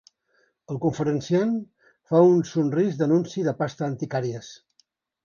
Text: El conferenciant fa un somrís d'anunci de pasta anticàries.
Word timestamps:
El 0.75 0.77
conferenciant 0.85 1.51
fa 2.13 2.21
un 2.29 2.39
somrís 2.53 2.97
d'anunci 3.03 3.45
de 3.49 3.55
pasta 3.61 3.87
anticàries. 3.89 4.49